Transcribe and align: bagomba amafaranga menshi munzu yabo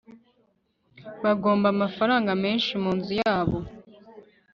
bagomba 1.23 1.65
amafaranga 1.75 2.31
menshi 2.43 2.71
munzu 2.83 3.13
yabo 3.21 3.57